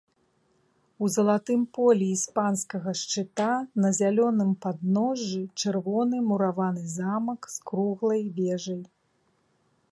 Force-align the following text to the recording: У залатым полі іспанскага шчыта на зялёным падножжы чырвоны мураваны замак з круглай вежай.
У 1.03 1.09
залатым 1.15 1.59
полі 1.77 2.07
іспанскага 2.13 2.95
шчыта 3.03 3.51
на 3.83 3.89
зялёным 3.99 4.51
падножжы 4.65 5.43
чырвоны 5.61 6.17
мураваны 6.33 6.83
замак 6.97 7.41
з 7.57 7.67
круглай 7.71 8.21
вежай. 8.39 8.83